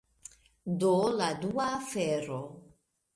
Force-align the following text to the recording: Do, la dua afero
Do, 0.83 0.93
la 1.19 1.27
dua 1.43 1.67
afero 1.75 2.39